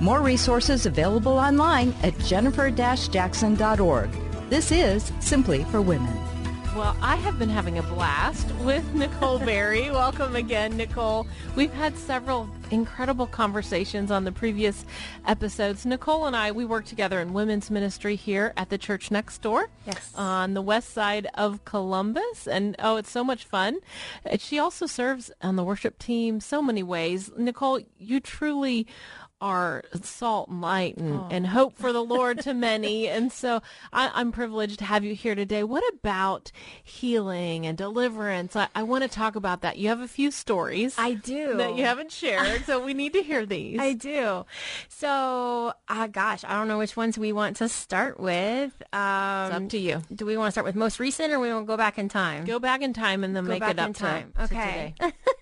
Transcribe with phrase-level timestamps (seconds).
[0.00, 4.10] More resources available online at jennifer-jackson.org.
[4.50, 6.14] This is Simply for Women.
[6.76, 9.90] Well, I have been having a blast with Nicole Berry.
[9.90, 11.26] Welcome again, Nicole.
[11.54, 14.84] We've had several incredible conversations on the previous
[15.26, 15.86] episodes.
[15.86, 19.70] Nicole and I, we work together in women's ministry here at the church next door.
[19.86, 20.12] Yes.
[20.16, 22.46] On the west side of Columbus.
[22.46, 23.78] And oh, it's so much fun.
[24.38, 27.30] She also serves on the worship team so many ways.
[27.38, 28.86] Nicole, you truly
[29.40, 31.28] are salt and light and, oh.
[31.30, 33.08] and hope for the Lord to many.
[33.08, 33.60] and so
[33.92, 35.62] I, am privileged to have you here today.
[35.62, 36.50] What about
[36.82, 38.56] healing and deliverance?
[38.56, 39.76] I, I want to talk about that.
[39.78, 40.94] You have a few stories.
[40.98, 41.56] I do.
[41.56, 42.64] That you haven't shared.
[42.64, 43.78] so we need to hear these.
[43.78, 44.46] I do.
[44.88, 48.72] So, uh, gosh, I don't know which ones we want to start with.
[48.92, 50.02] Um, it's up to you.
[50.14, 52.08] Do we want to start with most recent or we want to go back in
[52.08, 52.44] time?
[52.44, 54.32] Go back in time and then go make it up time.
[54.36, 54.94] To, okay.
[55.00, 55.12] To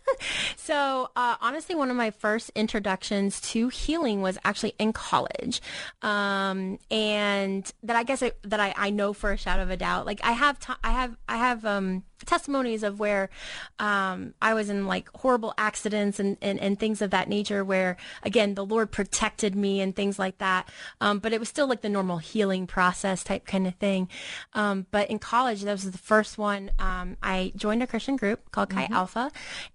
[0.57, 5.61] so uh, honestly, one of my first introductions to healing was actually in college,
[6.03, 9.77] um, and that I guess I, that I, I know for a shadow of a
[9.77, 10.07] doubt.
[10.07, 13.31] Like I have t- I have I have um, testimonies of where
[13.79, 17.97] um, I was in like horrible accidents and, and, and things of that nature where
[18.23, 20.69] again the Lord protected me and things like that.
[21.01, 24.09] Um, but it was still like the normal healing process type kind of thing.
[24.53, 26.71] Um, but in college, that was the first one.
[26.79, 28.95] Um, I joined a Christian group called Chi mm-hmm.
[28.95, 29.31] Alpha,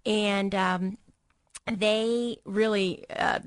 [0.05, 0.97] and um,
[1.71, 3.05] they really.
[3.09, 3.39] Uh,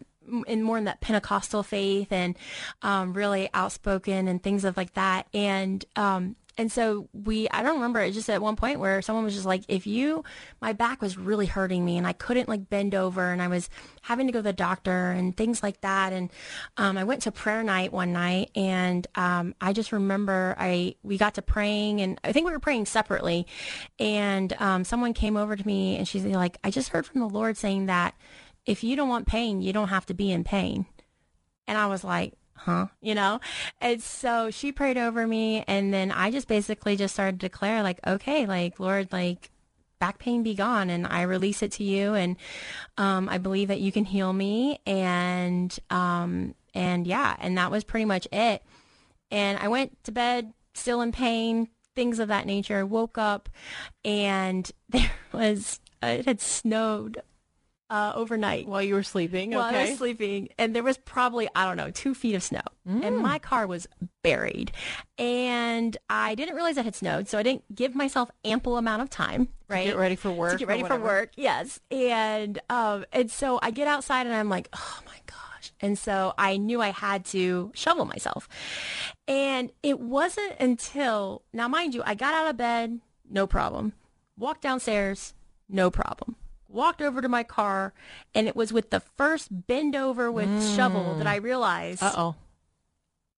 [0.46, 2.36] in more in that Pentecostal faith and
[2.82, 5.26] um, really outspoken and things of like that.
[5.34, 9.24] And um, and so we i don't remember it just at one point where someone
[9.24, 10.22] was just like if you
[10.60, 13.68] my back was really hurting me and i couldn't like bend over and i was
[14.02, 16.12] having to go to the doctor and things like that.
[16.12, 16.30] And
[16.76, 21.16] um, i went to prayer night one night and um, i just remember i we
[21.16, 23.46] got to praying and i think we were praying separately.
[23.98, 27.28] And um, someone came over to me and she's like i just heard from the
[27.28, 28.14] lord saying that
[28.66, 30.86] if you don't want pain you don't have to be in pain.
[31.66, 32.86] And i was like huh?
[33.00, 33.40] You know?
[33.80, 37.82] And so she prayed over me and then I just basically just started to declare
[37.82, 39.50] like, okay, like Lord, like
[39.98, 42.36] back pain be gone and I release it to you and
[42.98, 47.84] um, I believe that you can heal me and um, and yeah, and that was
[47.84, 48.62] pretty much it.
[49.30, 52.84] And I went to bed still in pain, things of that nature.
[52.84, 53.48] Woke up
[54.04, 57.22] and there was it had snowed
[57.92, 59.50] uh, overnight while you were sleeping.
[59.50, 59.82] While okay.
[59.82, 63.04] I was sleeping, and there was probably I don't know two feet of snow, mm.
[63.04, 63.86] and my car was
[64.22, 64.72] buried,
[65.18, 69.10] and I didn't realize it had snowed, so I didn't give myself ample amount of
[69.10, 69.48] time.
[69.68, 70.52] Right, to get ready for work.
[70.52, 74.48] To get ready for work, yes, and um, and so I get outside, and I'm
[74.48, 78.48] like, oh my gosh, and so I knew I had to shovel myself,
[79.28, 83.92] and it wasn't until now, mind you, I got out of bed, no problem,
[84.38, 85.34] walked downstairs,
[85.68, 86.36] no problem
[86.72, 87.92] walked over to my car,
[88.34, 90.76] and it was with the first bend over with mm.
[90.76, 92.02] shovel that I realized.
[92.02, 92.34] Uh oh.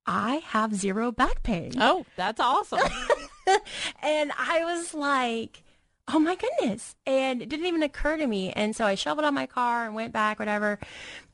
[0.06, 1.72] I have zero back pain.
[1.80, 2.78] Oh, that's awesome.
[4.02, 5.62] and I was like,
[6.08, 6.94] oh my goodness.
[7.06, 8.52] And it didn't even occur to me.
[8.52, 10.78] And so I shoveled on my car and went back, whatever.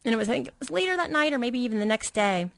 [0.04, 2.14] And it was, I think it was later that night or maybe even the next
[2.14, 2.50] day.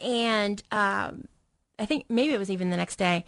[0.00, 1.28] And um,
[1.78, 3.24] I think maybe it was even the next day.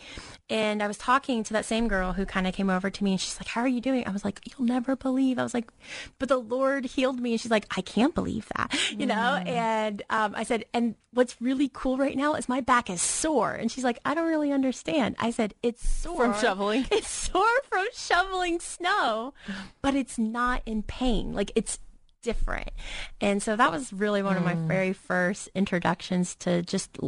[0.48, 3.12] And I was talking to that same girl who kind of came over to me
[3.12, 4.06] and she's like, How are you doing?
[4.06, 5.38] I was like, You'll never believe.
[5.38, 5.70] I was like,
[6.18, 7.32] But the Lord healed me.
[7.32, 9.14] And she's like, I can't believe that, you know?
[9.14, 9.48] Mm.
[9.48, 13.52] And um, I said, And what's really cool right now is my back is sore.
[13.52, 15.16] And she's like, I don't really understand.
[15.18, 16.86] I said, It's sore from shoveling.
[16.90, 19.32] It's sore from shoveling snow,
[19.80, 21.32] but it's not in pain.
[21.32, 21.78] Like it's
[22.22, 22.70] different.
[23.20, 24.66] And so that was really one of my mm.
[24.66, 26.98] very first introductions to just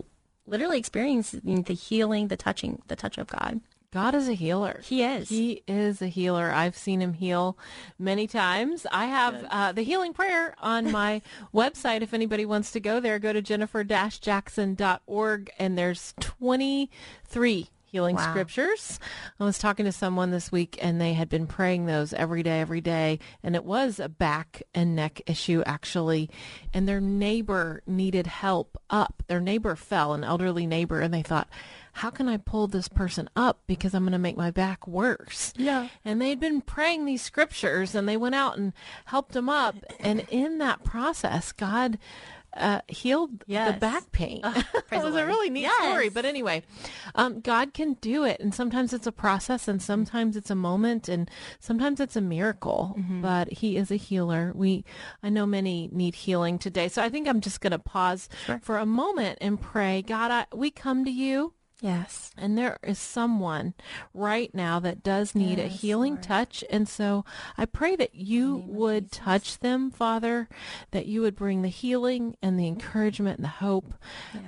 [0.46, 3.60] literally experiencing the healing, the touching, the touch of God.
[3.92, 4.80] God is a healer.
[4.82, 5.28] He is.
[5.28, 6.50] He is a healer.
[6.50, 7.58] I've seen him heal
[7.98, 8.86] many times.
[8.90, 11.20] I have uh, the healing prayer on my
[11.54, 12.00] website.
[12.00, 18.30] If anybody wants to go there, go to jennifer-jackson.org and there's 23 healing wow.
[18.30, 18.98] scriptures.
[19.38, 22.60] I was talking to someone this week and they had been praying those every day,
[22.60, 23.18] every day.
[23.42, 26.30] And it was a back and neck issue actually.
[26.72, 29.22] And their neighbor needed help up.
[29.26, 31.48] Their neighbor fell, an elderly neighbor, and they thought,
[31.92, 35.52] how can I pull this person up because I'm going to make my back worse?
[35.58, 35.88] Yeah.
[36.02, 38.72] And they'd been praying these scriptures and they went out and
[39.04, 39.76] helped him up.
[40.00, 41.98] And in that process, God
[42.56, 44.42] uh, healed the back pain.
[44.42, 44.62] praise
[44.92, 45.84] it was a really neat Yes.
[45.84, 46.08] story.
[46.08, 46.62] But anyway,
[47.14, 48.40] um, God can do it.
[48.40, 52.94] And sometimes it's a process and sometimes it's a moment and sometimes it's a miracle.
[52.98, 53.22] Mm-hmm.
[53.22, 54.52] But he is a healer.
[54.54, 54.84] We,
[55.22, 56.88] I know many need healing today.
[56.88, 58.28] So I think I'm just going to pause
[58.60, 60.02] for a moment and pray.
[60.02, 61.54] God, I, we come to you.
[61.82, 62.30] Yes.
[62.38, 63.74] And there is someone
[64.14, 66.62] right now that does need a healing touch.
[66.70, 67.24] And so
[67.58, 70.48] I pray that you would touch them, Father,
[70.92, 73.94] that you would bring the healing and the encouragement and the hope,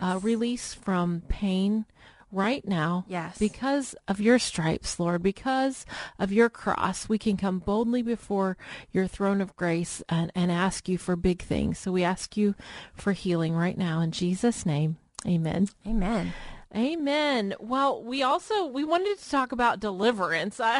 [0.00, 1.86] uh, release from pain
[2.30, 3.04] right now.
[3.08, 3.36] Yes.
[3.36, 5.84] Because of your stripes, Lord, because
[6.20, 8.56] of your cross, we can come boldly before
[8.92, 11.80] your throne of grace and, and ask you for big things.
[11.80, 12.54] So we ask you
[12.94, 14.98] for healing right now in Jesus' name.
[15.26, 15.68] Amen.
[15.86, 16.32] Amen.
[16.74, 17.54] Amen.
[17.60, 20.60] Well, we also we wanted to talk about deliverance.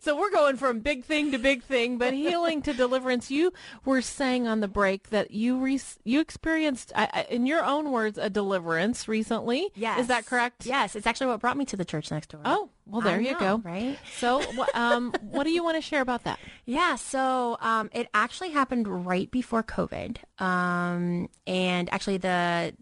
[0.00, 3.30] So we're going from big thing to big thing, but healing to deliverance.
[3.30, 3.52] You
[3.84, 6.92] were saying on the break that you re- you experienced,
[7.28, 9.70] in your own words, a deliverance recently.
[9.74, 10.00] Yes.
[10.00, 10.66] is that correct?
[10.66, 10.96] Yes.
[10.96, 12.40] It's actually what brought me to the church next door.
[12.44, 13.62] Oh, well, there I you know, go.
[13.64, 13.98] right?
[14.18, 14.42] So,
[14.74, 16.38] um, what do you want to share about that?
[16.66, 20.18] Yeah, so um, it actually happened right before COVID.
[20.38, 22.74] Um, and actually, the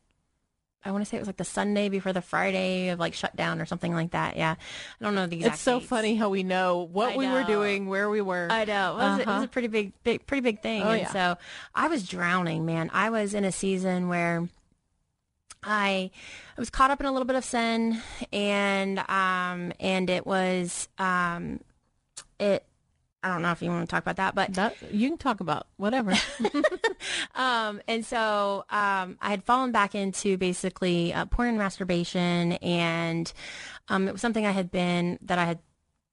[0.85, 3.61] I want to say it was like the Sunday before the Friday of like shutdown
[3.61, 4.37] or something like that.
[4.37, 4.57] Yeah,
[5.01, 5.55] I don't know the exact.
[5.55, 5.89] It's so dates.
[5.89, 8.49] funny how we know what I we were doing, where we were.
[8.51, 8.93] I know.
[8.93, 9.45] It was, it was Uh-huh.
[9.45, 10.83] a pretty big, big, pretty big thing.
[10.83, 11.13] Oh, and yeah.
[11.13, 11.39] so
[11.75, 12.91] I was drowning, man.
[12.93, 14.49] I was in a season where
[15.63, 16.11] I
[16.57, 18.01] I was caught up in a little bit of sin
[18.33, 21.61] and um and it was um
[22.41, 22.65] it
[23.23, 25.41] I don't know if you want to talk about that, but That, you can talk
[25.41, 26.13] about whatever.
[27.37, 33.33] um, and so um, I had fallen back into basically uh, porn and masturbation, and
[33.89, 35.61] um, it was something I had been that I had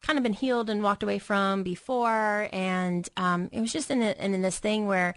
[0.03, 4.03] kind of been healed and walked away from before, and um, it was just in,
[4.03, 5.15] a, in this thing where.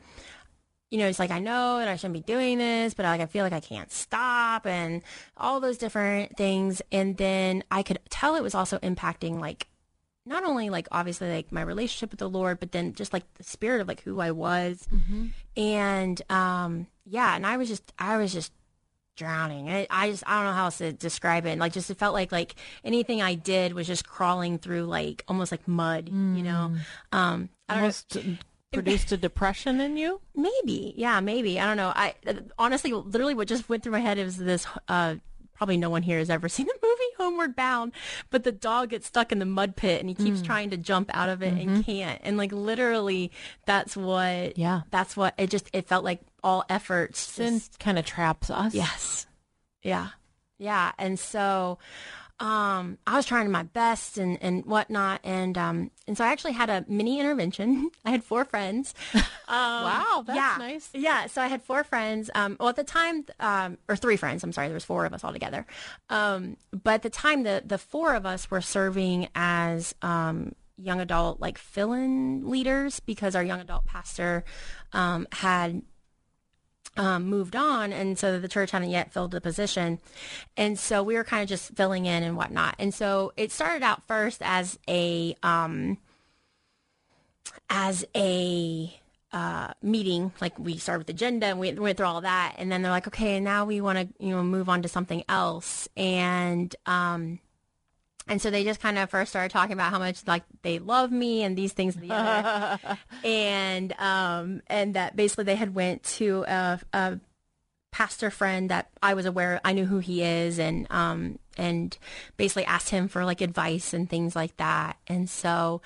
[0.90, 3.24] You know, it's like I know that I shouldn't be doing this, but like I
[3.24, 5.00] feel like I can't stop, and
[5.38, 6.82] all those different things.
[6.92, 9.68] And then I could tell it was also impacting like
[10.24, 13.44] not only like obviously like my relationship with the Lord, but then just like the
[13.44, 14.86] spirit of like who I was.
[15.56, 18.52] And um yeah, and I was just I was just
[19.16, 19.68] drowning.
[19.68, 21.58] I, I just I don't know how else to describe it.
[21.58, 22.54] Like just it felt like like
[22.84, 26.76] anything I did was just crawling through like almost like mud, you know.
[27.12, 28.36] Um I don't know
[28.72, 30.20] produced a depression in you.
[30.34, 31.60] Maybe, yeah, maybe.
[31.60, 31.92] I don't know.
[31.94, 34.66] I uh, honestly, literally, what just went through my head was this.
[34.88, 35.16] Uh,
[35.62, 37.92] probably no one here has ever seen the movie Homeward Bound,
[38.30, 40.44] but the dog gets stuck in the mud pit and he keeps Hmm.
[40.46, 42.20] trying to jump out of it and can't.
[42.24, 43.30] And like literally,
[43.64, 44.24] that's what.
[44.26, 44.60] Mm-hmm.
[44.60, 44.80] Yeah.
[44.90, 45.70] that's what it just.
[45.72, 47.20] It felt like all efforts.
[47.20, 48.74] Sin just- kind of traps us.
[48.74, 49.26] Yes.
[49.84, 50.08] Yeah.
[50.58, 50.90] Yeah.
[50.98, 51.78] And so
[52.42, 56.52] um I was trying my best and, and whatnot and um and so I actually
[56.54, 57.90] had a mini intervention.
[58.04, 58.94] I had four friends.
[59.48, 60.56] Um, Wow, that's yeah.
[60.58, 60.88] nice.
[60.94, 61.26] Yeah.
[61.26, 62.30] So I had four friends.
[62.34, 65.12] Um well at the time um or three friends, I'm sorry, there was four of
[65.12, 65.66] us all together.
[66.08, 71.00] Um but at the time the the four of us were serving as um young
[71.00, 74.42] adult like fill-in leaders because our young adult pastor
[74.92, 75.82] um had
[76.96, 79.98] um, moved on, and so the church hadn't yet filled the position,
[80.56, 82.74] and so we were kind of just filling in and whatnot.
[82.78, 85.98] And so it started out first as a um,
[87.70, 88.94] as a
[89.32, 92.82] uh, meeting, like we started with agenda and we went through all that, and then
[92.82, 96.74] they're like, okay, now we want to you know move on to something else, and
[96.86, 97.38] um,
[98.28, 101.10] and so they just kind of first started talking about how much like they love
[101.10, 102.78] me and these things and the other.
[103.24, 107.20] And um and that basically they had went to a, a
[107.90, 111.96] pastor friend that I was aware I knew who he is and um and
[112.36, 114.96] basically asked him for like advice and things like that.
[115.06, 115.82] And so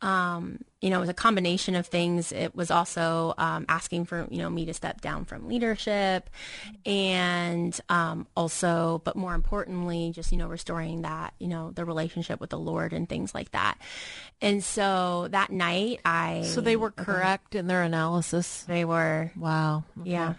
[0.00, 2.32] um you know it was a combination of things.
[2.32, 6.30] It was also um asking for you know me to step down from leadership
[6.86, 12.40] and um also but more importantly just you know restoring that you know the relationship
[12.40, 13.78] with the Lord and things like that.
[14.40, 18.62] And so that night I So they were correct in their analysis.
[18.62, 19.32] they were.
[19.36, 19.84] Wow.
[20.02, 20.34] yeah.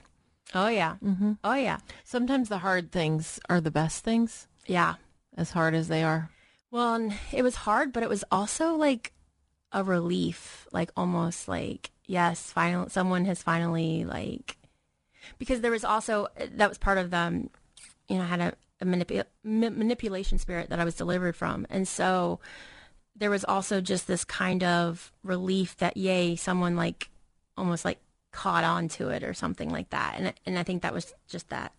[0.53, 0.95] Oh yeah.
[1.03, 1.33] Mm-hmm.
[1.43, 1.77] oh yeah.
[2.03, 4.95] Sometimes the hard things are the best things, yeah.
[5.37, 6.29] As hard as they are.
[6.71, 9.13] Well, it was hard, but it was also like
[9.71, 14.57] a relief, like almost like yes, final someone has finally like
[15.37, 17.47] because there was also that was part of the
[18.07, 21.65] you know I had a, a manipu- ma- manipulation spirit that I was delivered from,
[21.69, 22.39] and so
[23.15, 27.09] there was also just this kind of relief that yay, someone like
[27.57, 27.99] almost like
[28.31, 31.49] caught on to it or something like that, and and I think that was just
[31.49, 31.73] that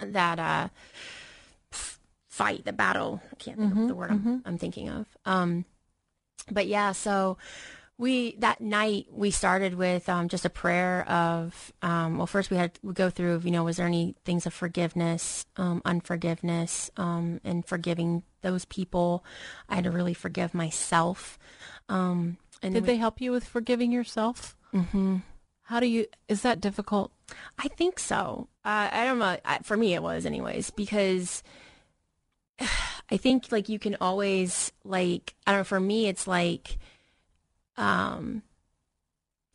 [0.00, 0.68] that uh
[2.28, 3.22] fight, the battle.
[3.32, 5.06] I can't think of the word I'm, I'm thinking of.
[5.24, 5.64] Um,
[6.50, 7.38] but yeah, so
[7.98, 12.56] we that night we started with um, just a prayer of um, well, first we
[12.58, 17.40] had we go through you know was there any things of forgiveness, um, unforgiveness, um,
[17.44, 19.24] and forgiving those people.
[19.68, 21.38] I had to really forgive myself.
[21.88, 24.56] Um, and Did we- they help you with forgiving yourself?
[24.74, 25.16] Mm-hmm.
[25.62, 26.06] How do you?
[26.28, 27.10] Is that difficult?
[27.58, 28.48] I think so.
[28.64, 29.36] Uh, I don't know.
[29.44, 31.42] I, for me, it was anyways because
[33.10, 35.64] I think like you can always like I don't know.
[35.64, 36.78] For me, it's like
[37.76, 38.42] um,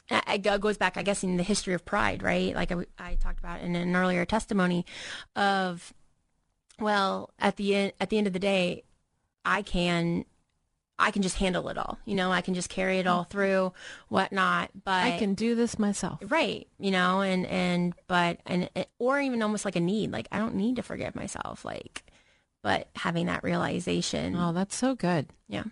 [0.10, 2.53] I- it goes back, I guess, in the history of pride, right?
[2.55, 4.86] Like I, I talked about in an earlier testimony
[5.36, 5.93] of,
[6.79, 8.84] well, at the end at the end of the day,
[9.46, 10.25] I can.
[11.00, 12.31] I can just handle it all, you know.
[12.31, 13.74] I can just carry it all through,
[14.10, 14.70] whatnot.
[14.84, 16.20] But I can do this myself.
[16.29, 20.38] right you know and and but and or even almost like a need like i
[20.38, 22.03] don't need to forgive myself like
[22.62, 25.27] but having that realization Oh, that's so good.
[25.48, 25.63] yeah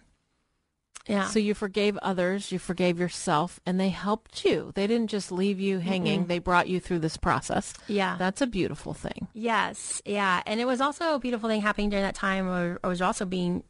[1.08, 4.72] yeah So you forgave others, you forgave yourself, and they helped you.
[4.75, 6.27] They didn't just leave you hanging.
[6.27, 7.74] They brought you through this process.
[7.88, 9.27] yeah That's a beautiful thing.
[9.34, 12.88] yes yeah and it was also a beautiful thing happening during that time where i
[12.88, 13.63] was also being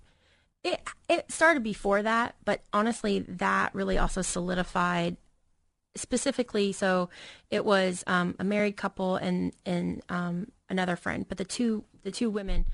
[0.63, 5.15] it it started before that but honestly that really also solidified
[5.95, 7.09] specifically so
[7.49, 12.11] it was um, a married couple and and um, another friend but the two the
[12.11, 12.65] two women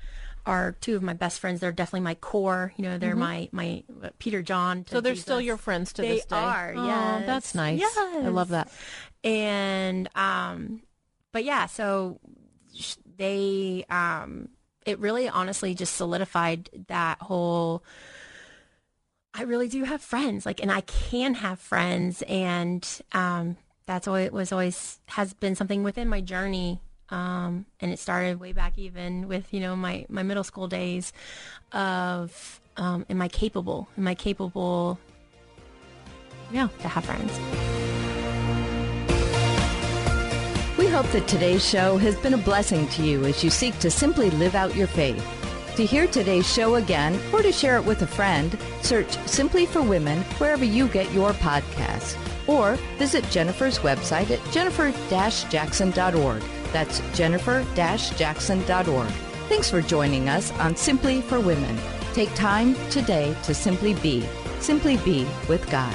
[0.46, 3.82] are two of my best friends they're definitely my core you know they're my my
[4.02, 6.36] uh, peter john to So they're still your friends to They this day.
[6.36, 7.26] They are, Oh, yes.
[7.26, 7.82] that's nice.
[7.98, 8.68] I love that.
[9.24, 10.82] and um
[11.32, 12.20] but yeah so
[12.74, 14.48] sh- they um
[14.86, 17.82] it really honestly just solidified that whole
[19.34, 24.30] I really do have friends like and I can have friends and um that's always
[24.30, 29.28] was always has been something within my journey um and it started way back even
[29.28, 31.12] with you know my my middle school days
[31.72, 34.98] of um am I capable am I capable
[36.50, 36.68] Yeah.
[36.80, 37.32] to have friends
[40.78, 43.90] We hope that today's show has been a blessing to you as you seek to
[43.90, 45.24] simply live out your faith.
[45.76, 49.80] To hear today's show again or to share it with a friend, search Simply for
[49.82, 52.16] Women wherever you get your podcasts.
[52.46, 56.42] Or visit Jennifer's website at jennifer-jackson.org.
[56.72, 59.08] That's jennifer-jackson.org.
[59.48, 61.78] Thanks for joining us on Simply for Women.
[62.12, 64.26] Take time today to simply be.
[64.60, 65.94] Simply be with God.